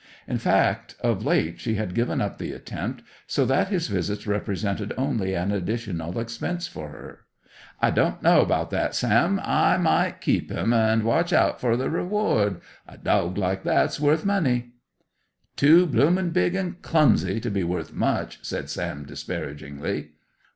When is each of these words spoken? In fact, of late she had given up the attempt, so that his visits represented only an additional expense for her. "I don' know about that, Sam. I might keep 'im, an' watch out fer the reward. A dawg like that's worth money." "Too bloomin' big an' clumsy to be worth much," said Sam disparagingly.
In 0.27 0.39
fact, 0.39 0.95
of 1.01 1.23
late 1.23 1.59
she 1.59 1.75
had 1.75 1.93
given 1.93 2.21
up 2.21 2.39
the 2.39 2.53
attempt, 2.53 3.03
so 3.27 3.45
that 3.45 3.67
his 3.67 3.87
visits 3.87 4.25
represented 4.25 4.95
only 4.97 5.35
an 5.35 5.51
additional 5.51 6.19
expense 6.19 6.65
for 6.65 6.89
her. 6.89 7.25
"I 7.79 7.91
don' 7.91 8.15
know 8.23 8.41
about 8.41 8.71
that, 8.71 8.95
Sam. 8.95 9.39
I 9.43 9.77
might 9.77 10.19
keep 10.19 10.49
'im, 10.51 10.73
an' 10.73 11.03
watch 11.03 11.31
out 11.31 11.61
fer 11.61 11.77
the 11.77 11.91
reward. 11.91 12.61
A 12.87 12.97
dawg 12.97 13.37
like 13.37 13.61
that's 13.61 13.99
worth 13.99 14.25
money." 14.25 14.71
"Too 15.55 15.85
bloomin' 15.85 16.31
big 16.31 16.55
an' 16.55 16.77
clumsy 16.81 17.39
to 17.39 17.51
be 17.51 17.63
worth 17.63 17.93
much," 17.93 18.39
said 18.41 18.71
Sam 18.71 19.05
disparagingly. 19.05 20.13